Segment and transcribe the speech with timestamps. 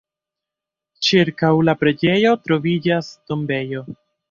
[1.07, 3.87] Ĉirkaŭ la preĝejo troviĝas tombejo.